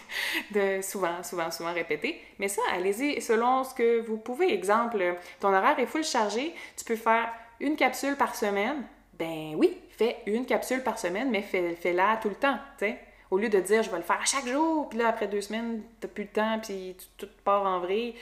de 0.51 0.81
souvent, 0.81 1.23
souvent, 1.23 1.49
souvent 1.51 1.73
répéter. 1.73 2.21
Mais 2.39 2.49
ça, 2.49 2.61
allez-y 2.73 3.21
selon 3.21 3.63
ce 3.63 3.73
que 3.73 4.01
vous 4.01 4.17
pouvez. 4.17 4.53
Exemple, 4.53 5.15
ton 5.39 5.53
horaire 5.53 5.79
est 5.79 5.85
full 5.85 6.03
chargé, 6.03 6.53
tu 6.77 6.83
peux 6.83 6.97
faire 6.97 7.31
une 7.59 7.75
capsule 7.75 8.17
par 8.17 8.35
semaine? 8.35 8.83
Ben 9.17 9.55
oui, 9.55 9.77
fais 9.97 10.17
une 10.25 10.45
capsule 10.45 10.83
par 10.83 10.99
semaine, 10.99 11.29
mais 11.29 11.41
fais-la 11.41 12.17
tout 12.21 12.29
le 12.29 12.35
temps, 12.35 12.57
tu 12.77 12.85
sais. 12.85 12.99
Au 13.31 13.37
lieu 13.37 13.49
de 13.49 13.59
dire, 13.59 13.81
je 13.81 13.89
vais 13.89 13.97
le 13.97 14.03
faire 14.03 14.21
à 14.21 14.25
chaque 14.25 14.47
jour, 14.47 14.87
puis 14.89 14.99
là, 14.99 15.07
après 15.07 15.27
deux 15.27 15.41
semaines, 15.41 15.81
t'as 15.99 16.07
plus 16.07 16.23
le 16.25 16.29
temps, 16.29 16.59
puis 16.61 16.95
tout 17.17 17.27
part 17.43 17.65
en 17.65 17.79
vrai. 17.79 18.13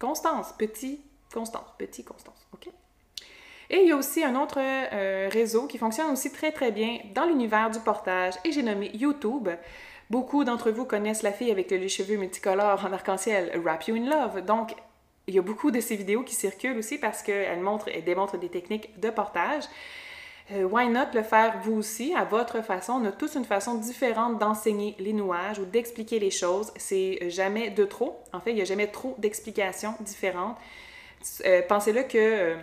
Constance, 0.00 0.52
petit, 0.58 1.00
constance, 1.32 1.66
petit, 1.78 2.02
constance, 2.02 2.46
OK? 2.52 2.68
Et 3.70 3.82
il 3.82 3.88
y 3.88 3.92
a 3.92 3.96
aussi 3.96 4.22
un 4.22 4.34
autre 4.36 4.58
euh, 4.60 5.28
réseau 5.30 5.66
qui 5.66 5.78
fonctionne 5.78 6.10
aussi 6.10 6.30
très 6.30 6.52
très 6.52 6.72
bien 6.72 6.98
dans 7.14 7.24
l'univers 7.24 7.70
du 7.70 7.78
portage 7.80 8.34
et 8.44 8.52
j'ai 8.52 8.62
nommé 8.62 8.90
YouTube. 8.94 9.48
Beaucoup 10.10 10.44
d'entre 10.44 10.70
vous 10.70 10.84
connaissent 10.84 11.22
la 11.22 11.32
fille 11.32 11.50
avec 11.50 11.70
les 11.70 11.88
cheveux 11.88 12.16
multicolores 12.16 12.84
en 12.84 12.92
arc-en-ciel, 12.92 13.58
Wrap 13.62 13.84
You 13.84 13.96
in 13.96 14.10
Love. 14.10 14.44
Donc, 14.44 14.74
il 15.26 15.34
y 15.34 15.38
a 15.38 15.42
beaucoup 15.42 15.70
de 15.70 15.80
ces 15.80 15.96
vidéos 15.96 16.22
qui 16.22 16.34
circulent 16.34 16.76
aussi 16.76 16.98
parce 16.98 17.22
qu'elles 17.22 17.60
montrent 17.60 17.88
et 17.88 18.02
démontrent 18.02 18.36
des 18.36 18.50
techniques 18.50 18.98
de 19.00 19.08
portage. 19.08 19.64
Euh, 20.50 20.64
why 20.64 20.88
not 20.88 21.14
le 21.14 21.22
faire 21.22 21.60
vous 21.62 21.74
aussi 21.74 22.14
à 22.14 22.24
votre 22.24 22.62
façon? 22.62 22.94
On 22.94 23.04
a 23.04 23.12
tous 23.12 23.36
une 23.36 23.44
façon 23.44 23.76
différente 23.76 24.38
d'enseigner 24.38 24.96
les 24.98 25.12
nouages 25.12 25.58
ou 25.58 25.64
d'expliquer 25.64 26.18
les 26.18 26.30
choses. 26.30 26.72
C'est 26.76 27.30
jamais 27.30 27.70
de 27.70 27.84
trop. 27.84 28.18
En 28.32 28.40
fait, 28.40 28.50
il 28.50 28.56
n'y 28.56 28.62
a 28.62 28.66
jamais 28.66 28.88
trop 28.88 29.14
d'explications 29.18 29.94
différentes. 30.00 30.56
Euh, 31.46 31.62
pensez-le 31.68 32.02
que 32.02 32.18
euh, 32.18 32.56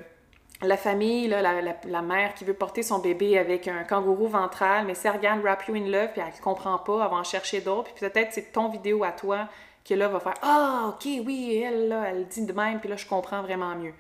la 0.62 0.76
famille, 0.76 1.28
là, 1.28 1.42
la, 1.42 2.02
mère 2.02 2.34
qui 2.34 2.44
veut 2.44 2.54
porter 2.54 2.84
son 2.84 3.00
bébé 3.00 3.38
avec 3.38 3.68
un 3.70 3.84
kangourou 3.84 4.28
ventral, 4.28 4.86
mais 4.86 4.94
si 4.94 5.08
regarde 5.08 5.42
Wrap 5.42 5.68
You 5.68 5.76
in 5.76 5.88
Love, 5.88 6.10
puis 6.12 6.22
elle 6.22 6.34
ne 6.34 6.44
comprend 6.44 6.78
pas, 6.80 7.04
elle 7.06 7.10
va 7.10 7.16
en 7.16 7.24
chercher 7.24 7.62
d'autres, 7.62 7.94
puis 7.94 8.10
peut-être 8.10 8.34
c'est 8.34 8.52
ton 8.52 8.68
vidéo 8.68 9.06
à 9.06 9.14
toi 9.14 9.48
qui 9.86 9.96
là 9.96 10.10
va 10.10 10.20
faire 10.20 10.34
Ah, 10.42 10.88
ok, 10.90 11.06
oui, 11.26 11.64
elle, 11.66 11.88
là, 11.88 12.04
elle 12.10 12.28
dit 12.28 12.46
de 12.46 12.52
même, 12.52 12.80
puis 12.80 12.90
là, 12.90 12.98
je 12.98 13.06
comprends 13.06 13.42
vraiment 13.42 13.74
mieux. 13.76 13.94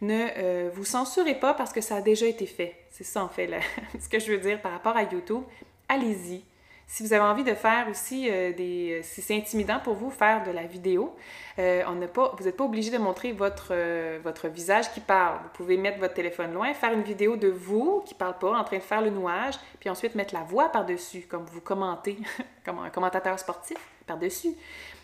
Ne 0.00 0.28
euh, 0.36 0.70
vous 0.72 0.84
censurez 0.84 1.34
pas 1.34 1.54
parce 1.54 1.72
que 1.72 1.80
ça 1.80 1.96
a 1.96 2.00
déjà 2.00 2.26
été 2.26 2.46
fait. 2.46 2.76
C'est 2.90 3.04
ça, 3.04 3.24
en 3.24 3.28
fait, 3.28 3.50
ce 4.00 4.08
que 4.08 4.18
je 4.18 4.32
veux 4.32 4.38
dire 4.38 4.60
par 4.60 4.72
rapport 4.72 4.96
à 4.96 5.02
YouTube. 5.02 5.42
Allez-y, 5.88 6.44
si 6.90 7.02
vous 7.02 7.12
avez 7.12 7.22
envie 7.22 7.44
de 7.44 7.52
faire 7.52 7.86
aussi 7.90 8.30
euh, 8.30 8.50
des... 8.54 9.02
Si 9.02 9.20
c'est 9.20 9.36
intimidant 9.36 9.78
pour 9.78 9.92
vous, 9.94 10.10
faire 10.10 10.42
de 10.42 10.50
la 10.50 10.62
vidéo, 10.62 11.14
euh, 11.58 11.84
pas, 12.06 12.34
vous 12.36 12.44
n'êtes 12.44 12.56
pas 12.56 12.64
obligé 12.64 12.90
de 12.90 12.96
montrer 12.96 13.32
votre, 13.32 13.68
euh, 13.72 14.18
votre 14.24 14.48
visage 14.48 14.90
qui 14.92 15.00
parle. 15.00 15.36
Vous 15.42 15.50
pouvez 15.52 15.76
mettre 15.76 15.98
votre 15.98 16.14
téléphone 16.14 16.54
loin, 16.54 16.72
faire 16.72 16.94
une 16.94 17.02
vidéo 17.02 17.36
de 17.36 17.48
vous 17.48 18.02
qui 18.06 18.14
ne 18.14 18.18
parle 18.18 18.38
pas, 18.38 18.58
en 18.58 18.64
train 18.64 18.78
de 18.78 18.82
faire 18.82 19.02
le 19.02 19.10
nouage, 19.10 19.56
puis 19.78 19.90
ensuite 19.90 20.14
mettre 20.14 20.32
la 20.32 20.40
voix 20.40 20.70
par-dessus, 20.70 21.26
comme 21.28 21.44
vous 21.44 21.60
commentez, 21.60 22.16
comme 22.64 22.78
un 22.78 22.88
commentateur 22.88 23.38
sportif 23.38 23.76
par-dessus. 24.06 24.54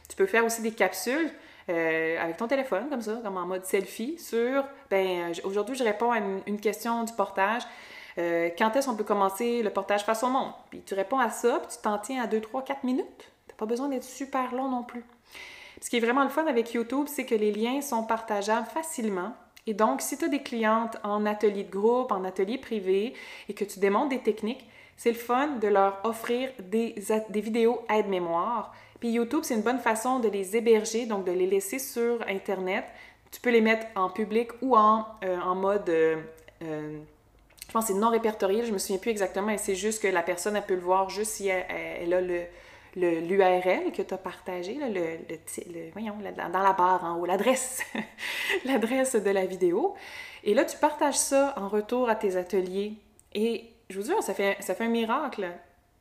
Tu 0.09 0.17
peux 0.17 0.27
faire 0.27 0.45
aussi 0.47 0.63
des 0.63 0.73
capsules 0.73 1.31
avec 1.68 2.37
ton 2.37 2.47
téléphone, 2.47 2.88
comme 2.90 3.02
ça, 3.02 3.21
comme 3.23 3.37
en 3.37 3.47
mode 3.47 3.64
selfie, 3.64 4.18
sur, 4.18 4.64
ben, 4.90 5.33
aujourd'hui, 5.44 5.75
je 5.76 5.85
réponds 5.85 6.11
à 6.11 6.18
une 6.18 6.61
question 6.61 7.04
du 7.04 7.12
portage. 7.12 7.62
Euh, 8.18 8.50
quand 8.56 8.75
est-ce 8.76 8.87
qu'on 8.87 8.97
peut 8.97 9.04
commencer 9.04 9.62
le 9.62 9.71
portage 9.71 10.04
face 10.04 10.23
au 10.23 10.28
monde? 10.28 10.52
Puis 10.71 10.83
tu 10.83 10.94
réponds 10.94 11.18
à 11.18 11.30
ça, 11.30 11.61
puis 11.61 11.76
tu 11.76 11.83
t'en 11.83 11.99
tiens 11.99 12.23
à 12.23 12.26
2, 12.26 12.40
3, 12.40 12.62
4 12.62 12.85
minutes. 12.85 13.06
Tu 13.18 13.52
n'as 13.52 13.56
pas 13.56 13.66
besoin 13.66 13.88
d'être 13.88 14.04
super 14.04 14.54
long 14.54 14.68
non 14.68 14.83
plus. 14.83 15.04
Ce 15.80 15.90
qui 15.90 15.97
est 15.97 16.00
vraiment 16.00 16.23
le 16.23 16.30
fun 16.30 16.47
avec 16.47 16.73
YouTube, 16.73 17.06
c'est 17.09 17.26
que 17.26 17.35
les 17.35 17.52
liens 17.52 17.80
sont 17.80 18.04
partageables 18.04 18.66
facilement. 18.66 19.35
Et 19.66 19.75
donc, 19.75 20.00
si 20.00 20.16
tu 20.16 20.26
as 20.26 20.28
des 20.28 20.42
clientes 20.42 20.97
en 21.02 21.26
atelier 21.26 21.64
de 21.64 21.71
groupe, 21.71 22.12
en 22.12 22.25
atelier 22.25 22.59
privé, 22.59 23.14
et 23.49 23.54
que 23.54 23.64
tu 23.64 23.80
démontres 23.80 24.11
des 24.11 24.23
techniques, 24.23 24.68
c'est 24.97 25.11
le 25.11 25.18
fun 25.18 25.56
de 25.61 25.66
leur 25.66 25.99
offrir 26.04 26.50
des, 26.61 26.94
des 27.28 27.40
vidéos 27.40 27.83
aide-mémoire. 27.90 28.73
Puis 29.04 29.12
YouTube, 29.12 29.40
c'est 29.42 29.52
une 29.52 29.61
bonne 29.61 29.80
façon 29.80 30.18
de 30.18 30.30
les 30.30 30.56
héberger, 30.56 31.04
donc 31.04 31.26
de 31.26 31.30
les 31.30 31.46
laisser 31.46 31.78
sur 31.78 32.26
Internet. 32.26 32.87
Tu 33.30 33.38
peux 33.38 33.50
les 33.50 33.61
mettre 33.61 33.87
en 33.96 34.08
public 34.08 34.49
ou 34.62 34.78
en, 34.78 35.04
euh, 35.23 35.38
en 35.40 35.54
mode 35.54 35.90
euh, 35.90 36.16
je 36.62 37.70
pense 37.70 37.84
que 37.84 37.92
c'est 37.92 37.99
non 37.99 38.08
répertorié, 38.08 38.64
je 38.64 38.73
me 38.73 38.78
souviens 38.78 38.96
plus 38.96 39.11
exactement, 39.11 39.50
et 39.50 39.58
c'est 39.58 39.75
juste 39.75 40.00
que 40.00 40.08
la 40.08 40.23
personne, 40.23 40.58
peut 40.66 40.75
le 40.75 40.80
voir 40.80 41.11
juste 41.11 41.32
si 41.32 41.49
elle, 41.49 42.14
a 42.14 42.20
le, 42.23 42.46
l'URL 42.96 43.92
que 43.92 44.00
tu 44.00 44.14
as 44.14 44.16
partagé, 44.16 44.73
le, 44.73 44.88
le, 44.88 45.90
voyons, 45.92 46.16
dans 46.34 46.62
la 46.62 46.73
barre 46.73 47.04
en 47.04 47.18
haut, 47.18 47.26
l'adresse, 47.26 47.82
l'adresse 48.64 49.16
de 49.16 49.30
la 49.30 49.44
vidéo. 49.44 49.94
Et 50.44 50.54
là, 50.54 50.64
tu 50.64 50.78
partages 50.78 51.18
ça 51.18 51.52
en 51.58 51.68
retour 51.68 52.08
à 52.08 52.14
tes 52.14 52.37
ateliers. 52.37 52.94
Et 53.34 53.66
je 53.90 54.00
vous 54.00 54.04
dis, 54.06 54.23
ça 54.23 54.32
fait, 54.32 54.56
ça 54.61 54.75
fait 54.75 54.84
un 54.84 54.88
miracle. 54.88 55.52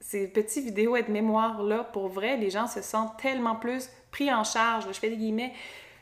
Ces 0.03 0.27
petites 0.27 0.65
vidéos 0.65 0.97
de 0.97 1.09
mémoire-là, 1.09 1.85
pour 1.85 2.09
vrai, 2.09 2.35
les 2.35 2.49
gens 2.49 2.67
se 2.67 2.81
sentent 2.81 3.17
tellement 3.17 3.55
plus 3.55 3.89
pris 4.11 4.31
en 4.31 4.43
charge, 4.43 4.85
je 4.87 4.99
fais 4.99 5.09
des 5.09 5.15
guillemets, 5.15 5.53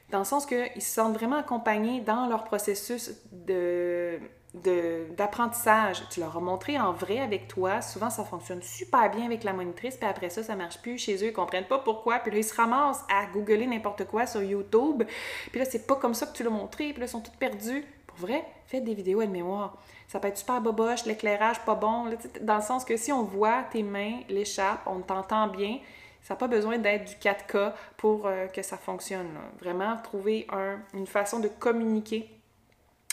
dans 0.09 0.17
le 0.19 0.25
sens 0.25 0.47
qu'ils 0.47 0.81
se 0.81 0.91
sentent 0.91 1.13
vraiment 1.13 1.37
accompagnés 1.37 2.01
dans 2.01 2.27
leur 2.27 2.43
processus 2.43 3.11
de 3.31 4.19
d'apprentissage. 4.53 6.03
Tu 6.09 6.19
leur 6.19 6.35
as 6.35 6.41
montré 6.41 6.77
en 6.77 6.91
vrai 6.91 7.19
avec 7.19 7.47
toi. 7.47 7.81
Souvent, 7.81 8.09
ça 8.09 8.25
fonctionne 8.25 8.61
super 8.61 9.09
bien 9.09 9.25
avec 9.25 9.45
la 9.45 9.53
monitrice, 9.53 9.95
puis 9.95 10.09
après 10.09 10.29
ça, 10.29 10.43
ça 10.43 10.57
marche 10.57 10.81
plus 10.81 10.97
chez 10.97 11.15
eux. 11.23 11.27
Ils 11.27 11.33
comprennent 11.33 11.67
pas 11.67 11.79
pourquoi. 11.79 12.19
Puis 12.19 12.31
là, 12.31 12.39
ils 12.39 12.43
se 12.43 12.53
ramassent 12.53 13.05
à 13.09 13.27
googler 13.27 13.65
n'importe 13.65 14.05
quoi 14.07 14.25
sur 14.25 14.43
YouTube. 14.43 15.03
Puis 15.51 15.59
là, 15.59 15.65
c'est 15.65 15.87
pas 15.87 15.95
comme 15.95 16.13
ça 16.13 16.25
que 16.25 16.33
tu 16.33 16.43
l'as 16.43 16.49
montré. 16.49 16.89
Puis 16.89 16.99
là, 16.99 17.05
ils 17.05 17.09
sont 17.09 17.21
tous 17.21 17.31
perdus. 17.31 17.85
Pour 18.07 18.17
vrai, 18.17 18.43
faites 18.65 18.83
des 18.83 18.93
vidéos 18.93 19.21
à 19.21 19.25
de 19.25 19.31
mémoire. 19.31 19.77
Ça 20.11 20.19
peut 20.19 20.27
être 20.27 20.37
super 20.37 20.59
boboche, 20.59 21.05
l'éclairage 21.05 21.61
pas 21.61 21.75
bon. 21.75 22.13
dans 22.41 22.57
le 22.57 22.61
sens 22.61 22.83
que 22.83 22.97
si 22.97 23.13
on 23.13 23.23
voit 23.23 23.63
tes 23.71 23.81
mains, 23.81 24.19
l'écharpe, 24.27 24.81
on 24.85 24.99
t'entend 24.99 25.47
bien, 25.47 25.79
ça 26.21 26.33
n'a 26.33 26.37
pas 26.37 26.49
besoin 26.49 26.77
d'être 26.77 27.05
du 27.05 27.15
4K 27.15 27.71
pour 27.95 28.27
euh, 28.27 28.47
que 28.47 28.61
ça 28.61 28.75
fonctionne. 28.75 29.29
Vraiment, 29.61 29.95
trouver 30.03 30.47
une 30.93 31.07
façon 31.07 31.39
de 31.39 31.47
communiquer 31.47 32.29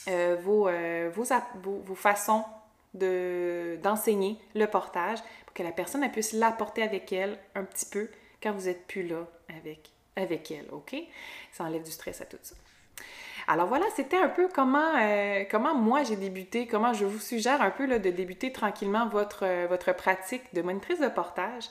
euh, 0.08 0.38
euh, 0.44 1.10
vos, 1.14 1.22
vos, 1.62 1.82
vos, 1.84 1.94
façons 1.94 2.42
d'enseigner 2.92 4.36
le 4.56 4.66
portage 4.66 5.20
pour 5.46 5.54
que 5.54 5.62
la 5.62 5.70
personne 5.70 6.10
puisse 6.10 6.32
l'apporter 6.32 6.82
avec 6.82 7.12
elle 7.12 7.38
un 7.54 7.62
petit 7.62 7.86
peu 7.86 8.10
quand 8.42 8.50
vous 8.50 8.64
n'êtes 8.64 8.88
plus 8.88 9.06
là 9.06 9.24
avec, 9.56 9.92
avec 10.16 10.50
elle, 10.50 10.66
OK? 10.72 10.96
Ça 11.52 11.62
enlève 11.62 11.84
du 11.84 11.92
stress 11.92 12.20
à 12.22 12.24
tout 12.24 12.38
ça. 12.42 12.56
Alors 13.48 13.66
voilà, 13.66 13.86
c'était 13.96 14.18
un 14.18 14.28
peu 14.28 14.48
comment, 14.54 14.92
euh, 15.00 15.44
comment 15.50 15.74
moi 15.74 16.02
j'ai 16.04 16.16
débuté, 16.16 16.66
comment 16.66 16.92
je 16.92 17.06
vous 17.06 17.18
suggère 17.18 17.62
un 17.62 17.70
peu 17.70 17.86
là, 17.86 17.98
de 17.98 18.10
débuter 18.10 18.52
tranquillement 18.52 19.08
votre, 19.08 19.66
votre 19.68 19.92
pratique 19.94 20.42
de 20.54 20.62
monitrice 20.62 21.00
de 21.00 21.08
portage. 21.08 21.64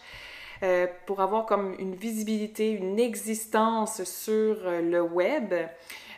pour 1.06 1.22
avoir 1.22 1.46
comme 1.46 1.76
une 1.78 1.94
visibilité, 1.96 2.72
une 2.72 3.00
existence 3.00 4.04
sur 4.04 4.58
le 4.66 5.02
web. 5.02 5.54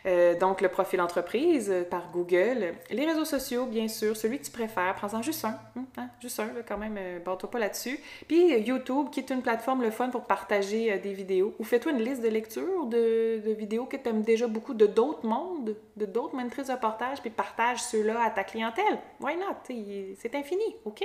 Euh, 0.06 0.38
donc, 0.38 0.60
le 0.60 0.68
profil 0.68 1.00
entreprise 1.00 1.70
euh, 1.70 1.84
par 1.84 2.10
Google. 2.10 2.74
Les 2.90 3.06
réseaux 3.06 3.24
sociaux, 3.24 3.66
bien 3.66 3.88
sûr, 3.88 4.16
celui 4.16 4.38
que 4.38 4.44
tu 4.44 4.50
préfères. 4.50 4.94
Prends-en 4.94 5.22
juste 5.22 5.44
un. 5.44 5.58
Hein, 5.76 5.84
hein, 5.96 6.08
juste 6.20 6.40
un, 6.40 6.48
quand 6.66 6.78
même. 6.78 6.96
Euh, 6.98 7.18
toi 7.36 7.50
pas 7.50 7.58
là-dessus. 7.58 7.98
Puis 8.26 8.58
YouTube, 8.60 9.08
qui 9.10 9.20
est 9.20 9.30
une 9.30 9.42
plateforme 9.42 9.82
le 9.82 9.90
fun 9.90 10.08
pour 10.08 10.24
partager 10.24 10.98
des 10.98 11.12
vidéos. 11.12 11.54
Ou 11.58 11.64
fais-toi 11.64 11.92
une 11.92 12.02
liste 12.02 12.22
de 12.22 12.28
lecture 12.28 12.86
de, 12.86 13.40
vidéos 13.52 13.84
que 13.84 13.96
tu 13.96 14.08
aimes 14.08 14.22
déjà 14.22 14.46
beaucoup 14.46 14.74
de 14.74 14.86
d'autres 14.86 15.26
mondes, 15.26 15.76
de 15.96 16.06
d'autres 16.06 16.34
mentrices 16.34 16.68
de 16.68 16.74
portage, 16.74 17.20
puis 17.20 17.30
partage 17.30 17.82
ceux-là 17.82 18.22
à 18.22 18.30
ta 18.30 18.44
clientèle. 18.44 18.98
Why 19.20 19.36
not? 19.36 19.56
C'est 20.18 20.34
infini, 20.34 20.76
OK? 20.84 21.04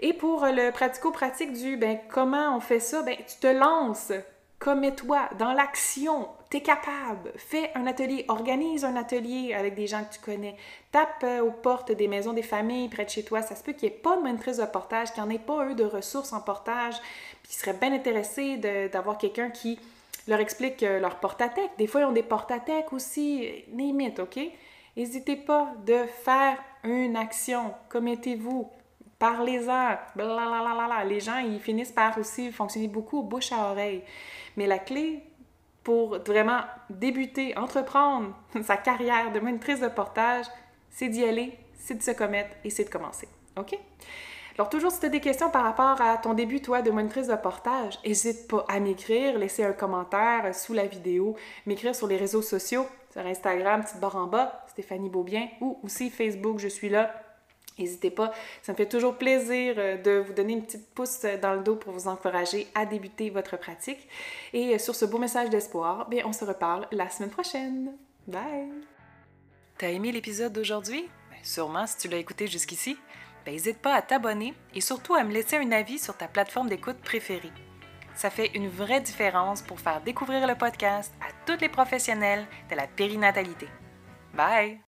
Et 0.00 0.12
pour 0.12 0.46
le 0.46 0.70
pratico-pratique 0.70 1.52
du 1.52 1.76
ben, 1.76 1.98
comment 2.08 2.56
on 2.56 2.60
fait 2.60 2.80
ça, 2.80 3.02
ben, 3.02 3.16
tu 3.16 3.36
te 3.38 3.46
lances 3.46 4.12
commets-toi 4.60 5.28
dans 5.38 5.52
l'action, 5.52 6.28
t'es 6.50 6.60
capable, 6.60 7.32
fais 7.36 7.70
un 7.76 7.86
atelier, 7.86 8.24
organise 8.26 8.84
un 8.84 8.96
atelier 8.96 9.54
avec 9.54 9.76
des 9.76 9.86
gens 9.86 10.02
que 10.02 10.14
tu 10.14 10.20
connais, 10.20 10.56
tape 10.90 11.22
euh, 11.22 11.40
aux 11.40 11.52
portes 11.52 11.92
des 11.92 12.08
maisons 12.08 12.32
des 12.32 12.42
familles 12.42 12.88
près 12.88 13.04
de 13.04 13.10
chez 13.10 13.22
toi, 13.22 13.40
ça 13.40 13.54
se 13.54 13.62
peut 13.62 13.72
qu'il 13.72 13.88
n'y 13.88 13.94
ait 13.94 13.98
pas 13.98 14.16
de 14.16 14.22
maîtrise 14.22 14.58
de 14.58 14.64
portage, 14.64 15.12
qu'il 15.12 15.22
n'y 15.22 15.28
en 15.28 15.32
ait 15.32 15.38
pas 15.38 15.66
eux 15.66 15.74
de 15.76 15.84
ressources 15.84 16.32
en 16.32 16.40
portage, 16.40 16.96
puis 17.42 17.52
ils 17.52 17.54
seraient 17.54 17.74
bien 17.74 17.92
intéressés 17.92 18.56
d'avoir 18.92 19.16
quelqu'un 19.16 19.50
qui 19.50 19.78
leur 20.26 20.40
explique 20.40 20.82
euh, 20.82 20.98
leur 20.98 21.20
porte-à-tech. 21.20 21.70
Des 21.78 21.86
fois, 21.86 22.00
ils 22.00 22.06
ont 22.06 22.12
des 22.12 22.24
porte-à-tech 22.24 22.86
aussi, 22.92 23.48
limite, 23.72 24.18
OK? 24.18 24.38
N'hésitez 24.96 25.36
pas 25.36 25.72
de 25.86 26.04
faire 26.24 26.58
une 26.82 27.16
action, 27.16 27.72
commettez-vous, 27.88 28.68
parlez-en, 29.20 29.96
Les 31.06 31.20
gens, 31.20 31.38
ils 31.38 31.60
finissent 31.60 31.92
par 31.92 32.18
aussi 32.18 32.50
fonctionner 32.50 32.88
beaucoup 32.88 33.22
bouche 33.22 33.52
à 33.52 33.70
oreille. 33.70 34.02
Mais 34.56 34.66
la 34.66 34.80
clé 34.80 35.22
pour 35.90 36.18
vraiment 36.18 36.60
débuter, 36.88 37.58
entreprendre 37.58 38.32
sa 38.62 38.76
carrière 38.76 39.32
de 39.32 39.40
monitrice 39.40 39.80
de 39.80 39.88
portage, 39.88 40.46
c'est 40.88 41.08
d'y 41.08 41.24
aller, 41.24 41.58
c'est 41.80 41.94
de 41.94 42.02
se 42.02 42.12
commettre 42.12 42.54
et 42.62 42.70
c'est 42.70 42.84
de 42.84 42.90
commencer. 42.90 43.26
OK? 43.56 43.76
Alors, 44.56 44.68
toujours, 44.68 44.92
si 44.92 45.00
tu 45.00 45.06
as 45.06 45.08
des 45.08 45.18
questions 45.18 45.50
par 45.50 45.64
rapport 45.64 46.00
à 46.00 46.16
ton 46.18 46.34
début, 46.34 46.62
toi, 46.62 46.80
de 46.80 46.92
monitrice 46.92 47.26
de 47.26 47.34
portage, 47.34 47.98
n'hésite 48.06 48.46
pas 48.46 48.64
à 48.68 48.78
m'écrire, 48.78 49.36
laisser 49.36 49.64
un 49.64 49.72
commentaire 49.72 50.54
sous 50.54 50.74
la 50.74 50.86
vidéo, 50.86 51.34
m'écrire 51.66 51.96
sur 51.96 52.06
les 52.06 52.16
réseaux 52.16 52.42
sociaux, 52.42 52.86
sur 53.10 53.26
Instagram, 53.26 53.82
petite 53.82 53.98
barre 53.98 54.14
en 54.14 54.28
bas, 54.28 54.64
Stéphanie 54.68 55.10
Beaubien, 55.10 55.48
ou 55.60 55.80
aussi 55.82 56.08
Facebook, 56.10 56.60
je 56.60 56.68
suis 56.68 56.88
là, 56.88 57.12
N'hésitez 57.80 58.10
pas, 58.10 58.32
ça 58.62 58.72
me 58.72 58.76
fait 58.76 58.88
toujours 58.88 59.16
plaisir 59.16 59.74
euh, 59.78 59.96
de 59.96 60.18
vous 60.18 60.32
donner 60.32 60.52
une 60.52 60.64
petite 60.64 60.88
pouce 60.94 61.22
dans 61.42 61.54
le 61.54 61.60
dos 61.60 61.76
pour 61.76 61.92
vous 61.92 62.08
encourager 62.08 62.68
à 62.74 62.86
débuter 62.86 63.30
votre 63.30 63.56
pratique. 63.56 64.08
Et 64.52 64.74
euh, 64.74 64.78
sur 64.78 64.94
ce 64.94 65.04
beau 65.04 65.18
message 65.18 65.50
d'espoir, 65.50 66.08
bien, 66.08 66.24
on 66.26 66.32
se 66.32 66.44
reparle 66.44 66.86
la 66.92 67.08
semaine 67.08 67.30
prochaine. 67.30 67.92
Bye! 68.26 68.70
T'as 69.78 69.88
aimé 69.88 70.12
l'épisode 70.12 70.52
d'aujourd'hui? 70.52 71.08
sûrement 71.42 71.86
si 71.86 71.96
tu 71.96 72.08
l'as 72.08 72.18
écouté 72.18 72.46
jusqu'ici. 72.46 72.98
n'hésite 73.46 73.78
pas 73.78 73.94
à 73.94 74.02
t'abonner 74.02 74.54
et 74.74 74.80
surtout 74.80 75.14
à 75.14 75.24
me 75.24 75.32
laisser 75.32 75.56
un 75.56 75.72
avis 75.72 75.98
sur 75.98 76.16
ta 76.16 76.28
plateforme 76.28 76.68
d'écoute 76.68 76.98
préférée. 76.98 77.52
Ça 78.14 78.30
fait 78.30 78.50
une 78.54 78.68
vraie 78.68 79.00
différence 79.00 79.62
pour 79.62 79.80
faire 79.80 80.02
découvrir 80.02 80.46
le 80.46 80.54
podcast 80.54 81.12
à 81.20 81.32
tous 81.46 81.60
les 81.60 81.68
professionnels 81.68 82.46
de 82.70 82.76
la 82.76 82.86
périnatalité. 82.86 83.68
Bye! 84.34 84.89